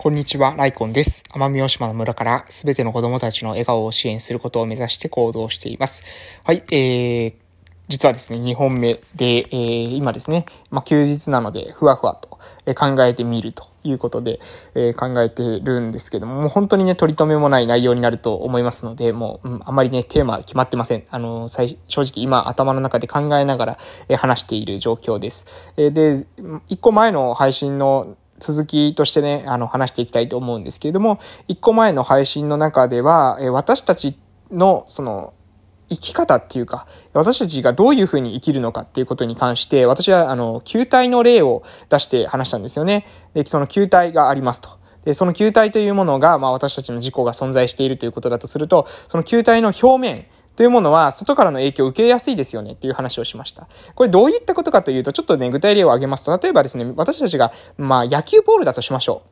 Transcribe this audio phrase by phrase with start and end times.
[0.00, 1.24] こんにちは、ライコンです。
[1.30, 6.04] 奄美大島の村からすべての子供たちの笑顔を支援することを目指して行動しています。
[6.44, 7.34] はい、えー、
[7.88, 12.38] 実はですね、2本目で、えー、今ですね、まあ、休日なので、ふわふわと
[12.76, 14.38] 考えてみるということで、
[14.76, 21.02] えー、考えてるんですけども、もう本当にね、取り留めもない内容になると思いますので、もう、うん、あまりね、テーマ決まってません。
[21.10, 23.78] あの、正直今頭の中で考えながら、
[24.08, 25.44] えー、話している状況です。
[25.76, 26.24] えー、で、
[26.70, 34.18] 1個前の配信の続きとしてね、あの、話していきたいと思うんですけれども、一個前の配信の中では、え私たち
[34.50, 35.34] の、その、
[35.90, 43.06] 生き方っていうか、私たちがどういうふうに生きるのかっていうことに関して、私は、あの、球体の例を出して話したんですよね。
[43.34, 44.78] で、その球体がありますと。
[45.04, 50.26] で、その球体というものが、まあ私たちの自己が存在しているということだとすると、その球体の表面、
[50.58, 53.68] というものは、外からの影響を受けやすいですよねっていう話をしました。
[53.94, 59.22] これどういったことかというと、ちょっとね、具体例を挙げますと、例えばですね、私たちが、まあ、野球ボールだとしましょ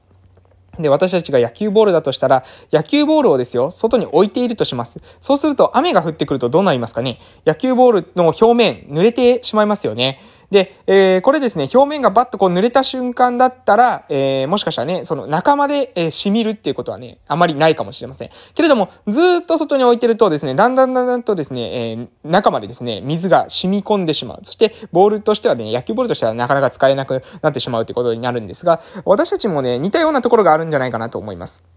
[0.79, 0.83] う。
[0.83, 5.01] で、私たちが野球ボールだとしたら、野球ボールをですよ、外に置いているとします。
[5.21, 7.19] そうすると、雨が降ってくるとどうなりますかね？
[7.45, 10.21] 野球ボールの表面、濡れてしまいますよね。
[10.51, 18.31] で、えー、これですね、表面がバッとこう濡れた瞬間だったら、えー、もしかしたらね、その仲間で、えー、染みるっていうことはね、あまりないかもしれません。
[18.55, 24.41] けれども、ずっと外に置いてるとですね、だんだんだんだんとですね、えー、中までですね、水が染み込んでしまう。
[24.43, 31.76] そして、ボールとしてはね、野球ボールとしてはなかなか使えなくなってしまうということになるんですが、私たちもね、似たようなところがあるんじゃないかなと思います。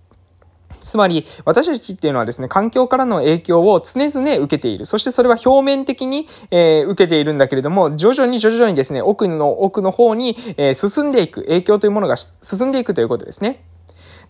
[0.82, 4.86] つまり、私たちっていうのはですね、環境からの影響を常々受けている。
[4.86, 13.64] そしてそれは表面的に、えー、受けているんだけれども、徐々に徐々にですね、奥の奥の方に、えー、進んでいく、影響というものが進んでいくということですね。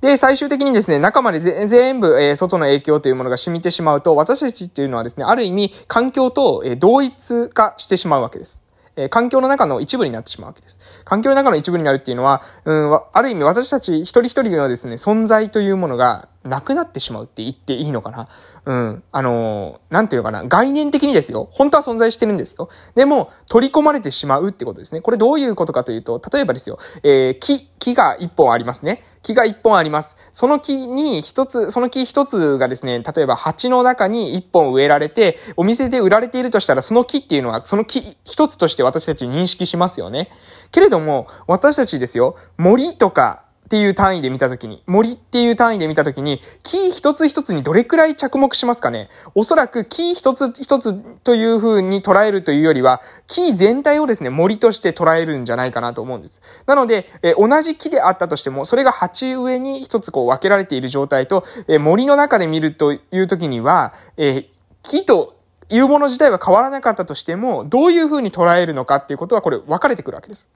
[0.02, 8.62] で、最終的にですね、中まで全部、えー、外の影響というものが染みてしまうと、私たちっていうのはですね、ある意味、環境と、え、同一化してしまうわけです。
[8.96, 10.80] え、環境の中の一部になってしまうわけです。
[11.04, 18.28] 環境の中の一部になるっていうのは、うん、ある意味私たち一人一人のですね、存在というものがなくなってしまうって言っていいのかな？
[18.66, 19.04] うん。
[19.12, 20.48] あのー、なんていうのかな？
[20.48, 21.50] 概念的にですよ。
[21.52, 22.70] 本当は存在してるんですよ。
[22.96, 25.02] でも、取り込まれてしまうってことですね。
[25.02, 29.04] これどういうことかというと、例えばですよ、えー、木、木が一本ありますね。
[29.22, 30.16] 木が一本あります。
[30.32, 40.32] その木に一つ、その木一つがですね、例えば鉢の中に一本植えられて、お店で売られているとしたら、その木っていうのは、その木一つとして私たち認識しますよね。
[40.72, 49.10] けれども、私たちですよ、森とか、っていう単位で見たときに、森っていう単位で見たときに、キー一つ一つにどれくらい着目しますかね？
[49.36, 56.42] おそらくキー一つ一つという風に捉えるというよりは、キー全体をですね、森として捉えるんじゃないかなと思うんです。
[56.66, 64.48] なので、え同じ木であったとしても、それが鉢上に一つこう分けられている状態と、え森の中で見るというときには、え
[64.82, 65.38] 木と
[65.70, 70.48] いうもの自体は変わらなかったとしても、どういう風に捉えるのかっていうことはこれ分かれてくるわけです。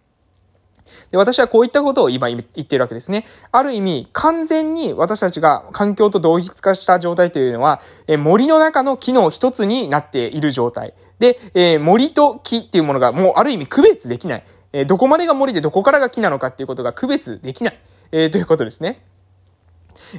[1.14, 3.28] で、私はこういったことを今言ってるわけですね。
[3.52, 10.96] ある意味、完全に私たちが環境と同一化した状態というのは、え森の中の木の一つになっている状態。
[11.20, 14.44] で、え森と木っていうものがもうある意味区別できない。
[14.74, 17.80] えどこまでが森でどこからが木なのかっていうことが区別できない。
[18.12, 19.04] え、ということですね。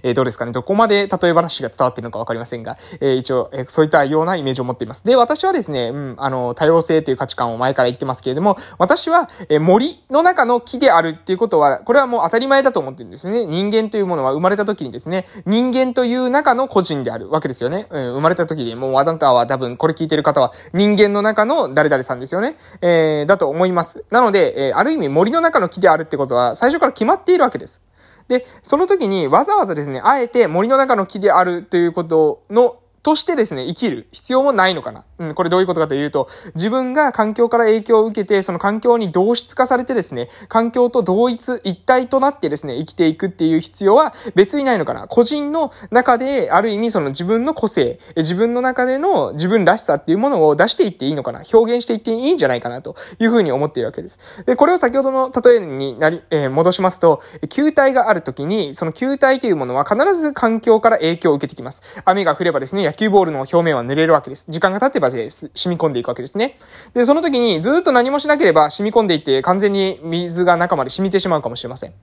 [0.03, 5.05] えー、どうですかね、どこまで例え話が伝わってるのかわかりませんが、えー、一応、えー、そういったようなイメージを持っています。
[5.05, 13.47] で、私はですね、うん、あの、多様性という価値観を前から言ってますけれども、私は、えー、森の中の木であるっていうことは、これはもう当たり前だと思ってるんですね。
[13.47, 17.87] 人間というものは生まれた時にですね、人間という中の個人であるわけですよね。
[17.91, 22.57] うん、生まれた時に、もうあなたは多分これ聞いてる方は人間の中の誰々さんですよね。
[22.81, 24.05] えー、だと思います。
[24.11, 27.81] なので、えー、ある意味森の中の木であるってことは、最初から決まっているわけです。
[28.29, 35.05] で、その時にわざわざですね、あえて森の中の木であるということのとしてですね、生きる必要もないのかな。
[35.19, 45.07] うん、これどういうことかというと、自分が環境から影響を受けて、その環境に同質化されてですね、環境と同一、一体となってですね、生きていくっていう必要は別にないのかな。
[45.07, 51.43] 個人の中で、ある意味その自分の個性、自分の中での自分らしさっていうものを出していっていいのかな。
[51.53, 54.19] 表現していっていいんじゃないかなというふうに思っているわけです。
[54.47, 61.83] で、これを先ほどの例えになり、えー、戻しますと、球体がある時に、その球体というものは必ず環境から影響を受けてきます。
[62.07, 64.47] 雨が降ればですね、球ボールの表面は濡れるわけです。
[64.49, 66.59] 時間が経ってばです、染み込んでいくわけですね。
[66.95, 71.95] で、その時にずっと何もしなければ染み込んでいって完全に水が中まで染みてしまうかもしれません。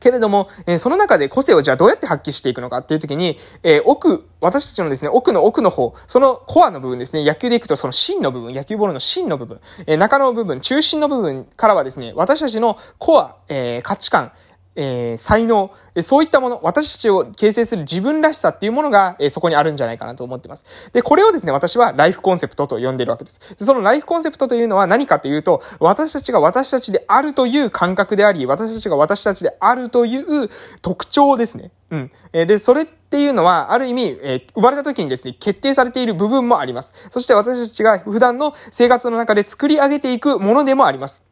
[0.00, 14.32] けれども、えー、その中で個性をじゃあどうやって発揮していくのかっていう時に、えー、奥、私たちのですね、奥の奥の方、そのコアの部分ですね、野球でいくとその芯の部分、野球ボールの芯の部分、えー、中の部分、中心の部分からはですね、私たちのコア、え、価値観、
[14.76, 20.64] えー、才能、えそういったもの、私たちを形成する自分らしさっていうものが、えそこにあるんじゃないかなと思ってます。
[20.92, 23.40] で、これをですね、私はライフコンセプトと呼んでるわけです。
[23.58, 30.48] でそのライフコンセプトというのは何かというと、私たちが私たちであるという感覚であり、私たちが私たちであるという
[30.82, 31.72] 特徴ですね。
[31.90, 32.10] うん。
[32.32, 36.92] えで、それっていうのは、ある意味、えー、生まれた時にですね、決定されている部分もあります。
[37.10, 41.29] そして私たちが普段の生活の中で作り上げていくものでもあります。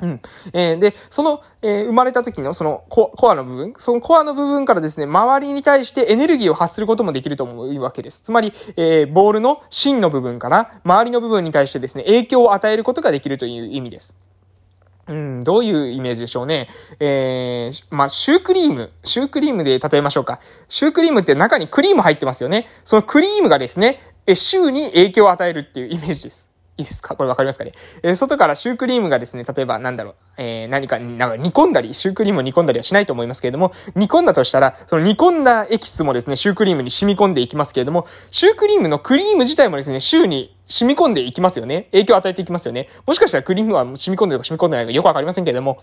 [0.00, 0.20] うん。
[0.52, 8.20] えー、で、その、えー、生まれた時のそのコアの部分、そのコアの部分からですね、周りに対してエネルギーを発することもできると思うわけです。
[8.20, 14.16] つまり、えー、ボールの芯の部分から周りの部分に対してですね、影響を与えることができるという意味です。
[15.08, 16.68] うん、どういうイメージでしょうね。
[16.98, 18.90] えー、まあ、シュークリーム。
[19.04, 20.40] シュークリームで例えましょうか。
[20.68, 22.66] シュークリームって中にクリーム入ってますよね。
[22.84, 26.48] そのクリームがですね、え、シューに影響を与えるっていうイメージです。
[26.78, 27.16] いいですか？
[27.16, 27.72] これわかりますかね？
[28.02, 41.88] えー、外からシュークリームがですね、例えばなんだろう、えー、何か、なんか煮込んだり、シュークリームを煮込んだりはしないと思いますけれども、煮込んだとしたら、その煮込んだエキスもですね、シュークリームに染み込んでいきますけれども、シュークリームのクリーム自体もですね、シューに染み込んでいきますよね。
[41.92, 42.88] 影響を与えていきますよね。
[43.06, 45.82] もしかしたらクリームは染み込んでるか染み込んでないかよくわかりませんけれども、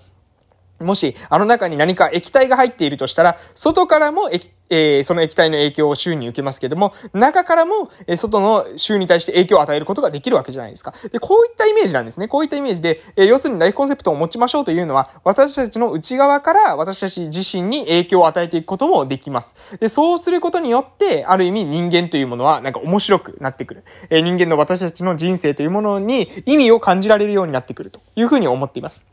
[0.79, 10.93] もし、あの中に何か液体が入っているとしたら、外からも液、えー、その液体の影響を周に受けますけども、中からも、えー、外の周に対して影響を与えることができるわけじゃないですか。
[11.11, 12.27] で、こういったイメージなんですね。
[12.27, 19.55] こういったイメージで、えー、要するにライフコンセプトを持ちましょうというのは、私たちの内側から私たち自身に影響を与えていくこともできます。
[19.79, 23.83] で、そうすることによって、ある意味人間というものはなんか面白くなってくる。
[24.09, 29.12] えー、人間の私たちの人生というものに意味を感じられるようになってくるというふうに思っています。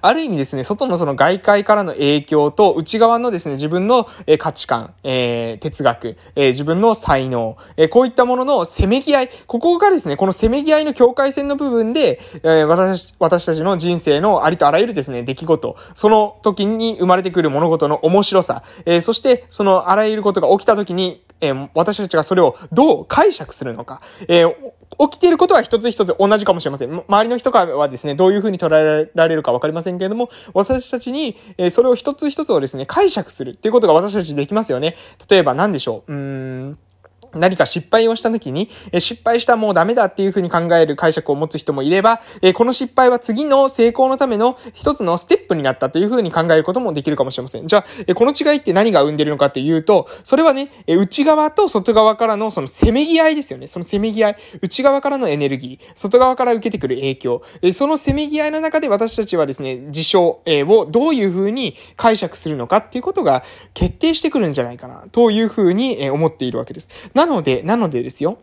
[0.00, 4.08] ある意味ですね、外のその外界からの影響と内側のですね、自分の
[4.38, 24.44] 価値観、えー、哲学、えー、自分の才能、えー、こういったもののせめぎ合い、ここがですね、このせめぎ合いの境界線の部分で、え、私、私たちの人生のありとあらゆるですね、出来事、その時に生まれてくる物事の面白さ、え、そしてそのあらゆることが起きた時に、え、私たちがそれをどう解釈するのか、え、
[24.98, 27.04] 起きていることは一つ一つ同じかもしれません。
[27.06, 34.96] 周りの人からはですね、どういうふうに捉えられるかわかりませんけれども、私たちに、え、それを一つ一つをですね、解釈するっていうことが私たちできますよね。
[35.28, 36.12] 例えば何でしょう？
[36.12, 36.18] うー
[36.70, 36.78] ん。
[37.36, 47.66] 何か失敗をした時に、え失敗したもうダメだっていうふうに考える解釈を持つ人もいれば、えこの失敗は次の成功のための一つのステップになったというふうに考えることもできるかもしれません。
[47.66, 53.66] じゃあ、この違いって何が生んでるのかっていうと、それはね、え内側と外側からのそのせめぎ合いですよね。
[53.66, 54.36] そのせめぎ合い。
[54.60, 57.42] 内側からのエネルギー、外側から受けてくる影響。
[57.62, 63.42] えそのせめぎ合いの中で私たちはですね、事象、えをどういうふうに解釈するのかっていうことが
[63.72, 66.88] 決定してくるんじゃないかな、というふうに、え思っているわけです。
[67.24, 68.38] なので、なのでですよ。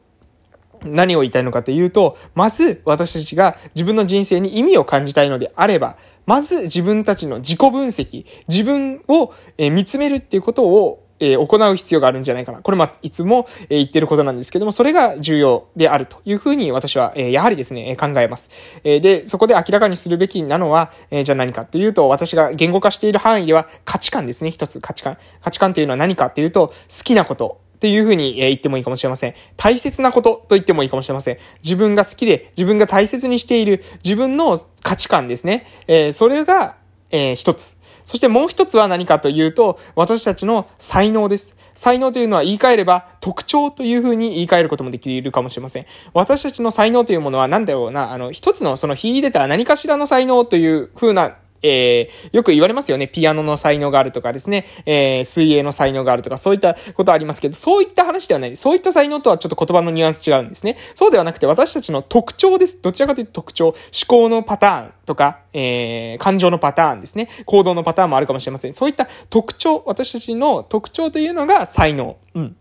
[0.84, 12.62] 何を言いたいのかというと、まず私たちが自分の人生に意味を感じたいのであれば、まず自分たちの自己分析、自分を見つめるっていうことをえ行う必要があるんじゃないかな。
[12.62, 18.50] これま、いつも、え言ってることなんですけども、それが重要であるというふうに私は、えやはりですね、考えます。
[18.84, 24.50] えで、そこで明らかにするべきなのは、えじゃあ何かっていうと、私が言語化している範囲では価値観ですね。
[24.50, 25.18] 一つ価値観。
[25.42, 26.74] 価値観っていうのは何かっていうと、好
[27.04, 29.34] きなこと、っていうふうに言ってもいいかもしれません。
[29.58, 31.38] 大切なことと言ってもいいかもしれません。
[31.64, 35.66] 自分が好きで、自分が大切にしている、自分の価値観ですね。
[35.88, 36.76] えー、それが、
[37.10, 37.78] えー、一つ。
[38.06, 41.56] そしてもう一つは何かというと、私たちの才能です。
[41.74, 45.88] 才能というのは言い換えれば特徴というふうに言い換えることもできるかもしれません。
[46.14, 53.08] 私たちの才能というものは何だろうな、あの、一つのその秀でた何かしらの才能というふうなえー、よく言われますよね。
[53.08, 58.56] ピアノの才能があるとかですね、えー、水泳の才能があるとか、そういったことありますけど、そういった話ではない。
[58.56, 60.78] そういった才能とはちょっと言葉のニュアンス違うんですね。
[60.96, 62.82] そうではなくて、私たちの特徴です。
[62.82, 63.76] どちらかというと特徴、思
[64.08, 67.30] 考のパターンとか、えー、感情のパターンですね。
[67.46, 68.74] 行動のパターンもあるかもしれません。
[68.74, 72.18] そういった特徴、私たちの特徴というのが才能。
[72.36, 72.56] うん。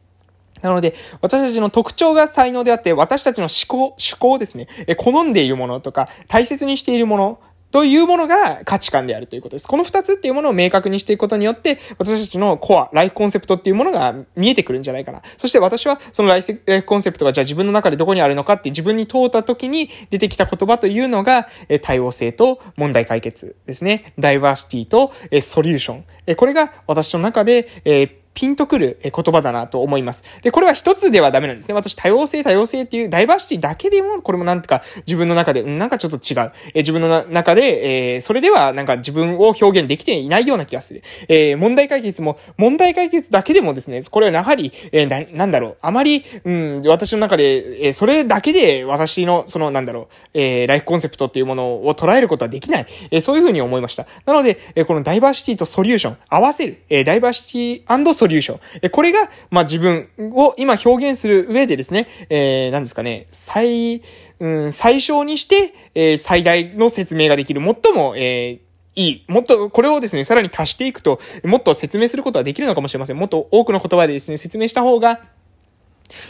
[0.63, 4.69] なので、私たちの特徴が才能であって、私たちの思考、思考ですね。
[4.87, 9.69] え、好んでいるものとか、大切にしているものというものが価値観であるということです。
[9.69, 15.23] この二つっていうものを明確にしていくことによって、私たちのコア、ライフコンセプトっていうものが見えてくるんじゃないかな。
[15.39, 21.49] そして私は、そのライフコンセプトがじゃあ自分の中でどこにあるのかって自分に問うた時に出てきた言葉というのが、
[21.83, 24.15] 多様性と問題解決ですね。
[24.19, 26.37] ダイバーシティとソリューション。
[26.37, 30.25] これが私の中で、ピンとくる言葉だなと思います。
[30.43, 31.75] で、これは一つではダメなんですね。
[31.75, 36.53] 私、多様性、多様性っていうダイバーシティだけでも、これもなんとか自分の中で、うん、なんかちょっと違う。
[36.75, 41.03] え自分の中で、えー、それではなんか自分を表現できていないような気がする。
[41.29, 52.87] えー、問題解決も、問題解決だけでもですね、これはやはり、えー、な、なんだろう、あまり、うん、私の中で、えー、それだけで私の、その、なんだろう、えー、ライフコンセプトっていうものを捉えることはできない。
[53.11, 54.07] えー、そういうふうに思いました。
[54.27, 57.83] なので、えー、このダイバーシティとソリューション、合わせる、えー、ダイバーシティ
[58.21, 58.61] ソリューション。
[58.83, 64.03] え、これが、まあ、自分を今表現する上でですね、えー、なんですかね、最、
[64.39, 68.61] うん、最小にして、えー、最大の説明ができる、最も、えー、
[68.97, 69.25] いい。
[69.29, 73.17] もっと、これをですね、さらに足していくと、もっと説明することはできるのかもしれません。
[73.17, 75.21] もっと多くの言葉でですね、説明した方が、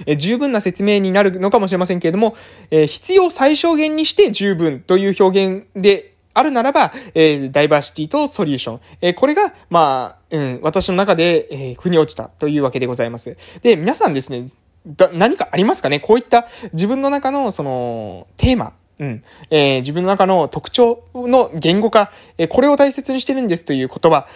[0.07, 2.37] え十分な説明になるのかもしれませんけれども、
[2.71, 8.81] え、必要最小限にして十分という表現であるならば、えー、ダイバーシティとソリューション。
[9.01, 13.37] えー、これが、まあ、うん、私の中で、えー、腑に落ちたというわけでございます。
[13.63, 14.47] で、皆さんですね、
[14.87, 16.01] だ、何かありますかね？
[16.01, 19.23] こういった自分の中の、その、テーマ、うん。
[19.51, 24.27] えー、自分の中の特徴の言語化、えー、これを大切にしてるんですという言葉、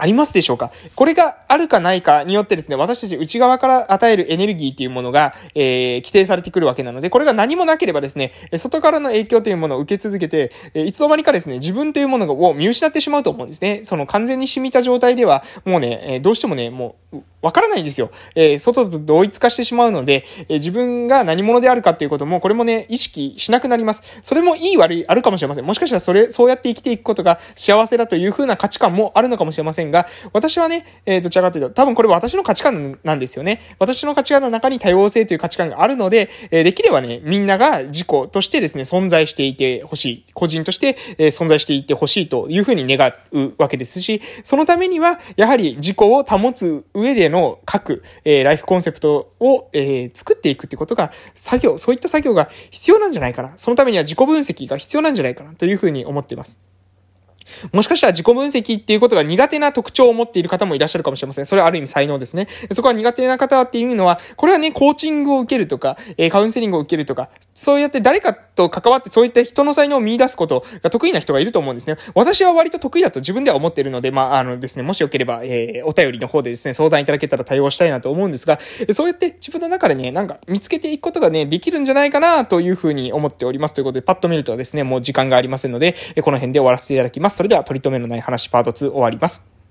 [0.00, 0.70] ありますでしょうか？
[0.96, 13.82] これがあるかないかによってですね、私たち内側から与えるエネルギーというものが、えー、規定されてくるわけなので、これが何もなければですね、外からの影響というものを受け続けて、いつの間にかですね、自分というものを見失ってしまうと思うんですね。
[13.84, 18.10] その完全に染みた状態では、もうね、どうしてもね、もう、わからないんですよ。
[18.34, 24.02] えー、外と同一化してしまうので、えー、自分が何者であるかっていうことも、これもね、意識しなくなります。
[24.22, 25.64] それもいい悪いあるかもしれません。
[25.64, 33.60] もしかしたらそれ、そうやって生きていくことが幸せだという風な価値観もあるのかもしれませんが、私はね、えー、どちらかというと、多分これは私の価値観なんですよね。
[33.78, 40.24] 私の価値観の中に多様性という価値観があるので、えー、できればね、みんなが自己としてですね、存在していてほしい。
[40.34, 53.52] 個人として、えー、存在していてほしいという風に願うわけですし、そのためには、やはり自己を保つ上での各、えー、ライフコンセプトを、えー、作っていくってことが、作業、そういった作業が必要なんじゃないかな。
[53.56, 56.69] そのためには自己分析が必要なんじゃないかなというふうに思っています。
[57.72, 61.46] もしかしたら自己分析っていうことが苦手な特徴を持っている方もいらっしゃるかもしれません。
[61.46, 62.48] それはある意味才能ですね。
[62.72, 71.96] そこは苦手な方っていうのは、これはね、コーチングを受けるとか、えー、カウンセリングを受けるとか、そうやって誰かと関わってそういった人の才能を見出すことが得意な人がいると思うんですね。
[72.14, 78.58] 私は割と得意だと自分では思っているので、まあ、あのですね、もしよければ、えー、お便りの方でですね、相談いただけたら対応したいなと思うんですが、
[78.92, 83.74] そうやって自分の中でね、なんか見つけていくことがね、できるんじゃないかなというふうに思っております。
[83.74, 87.36] ということで、パッと見るとですね、もう時間がありませんので、この辺で終わらせていただきます。
[87.36, 89.49] それでは取り留めのない話パート2終わります。